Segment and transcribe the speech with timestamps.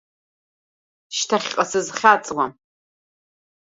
[1.15, 2.51] Шьҭахьҟа сызхьаҵуам.